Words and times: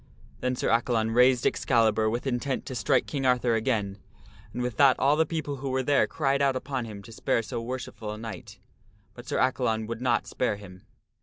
Then 0.39 0.55
Sir 0.55 0.69
Accalon 0.69 1.11
raised 1.13 1.45
Excalibur 1.45 2.09
with 2.09 2.25
intent 2.25 2.65
to 2.65 2.73
strike 2.73 3.05
King 3.05 3.23
Arthur 3.23 3.53
again, 3.53 3.99
and 4.51 4.63
with 4.63 4.77
that 4.77 4.97
all 4.97 5.15
the 5.15 5.27
people 5.27 5.57
who 5.57 5.69
were 5.69 5.83
there 5.83 6.07
cried 6.07 6.41
out 6.41 6.55
upon 6.55 6.85
him 6.85 7.03
to 7.03 7.11
spare 7.11 7.43
so 7.43 7.61
worshipful 7.61 8.11
a 8.11 8.17
knight. 8.17 8.57
But 9.13 9.27
Sir 9.27 9.37
Accalon 9.37 9.85
would 9.85 10.01
not 10.01 10.25
spare 10.25 10.55
him. 10.55 10.87